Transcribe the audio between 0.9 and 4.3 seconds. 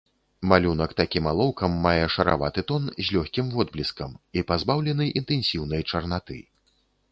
такім алоўкам мае шараваты тон з лёгкім водбліскам